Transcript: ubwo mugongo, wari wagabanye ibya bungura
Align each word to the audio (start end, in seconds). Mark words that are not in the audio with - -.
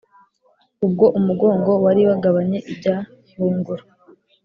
ubwo 0.85 1.05
mugongo, 1.25 1.71
wari 1.83 2.01
wagabanye 2.09 2.57
ibya 2.71 2.95
bungura 3.37 3.83